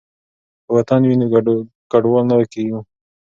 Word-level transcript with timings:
که 0.63 0.69
وطن 0.75 1.01
وي 1.07 1.15
نو 1.19 1.25
کډوال 1.91 2.25
نه 2.29 2.35
کیږو. 2.53 2.79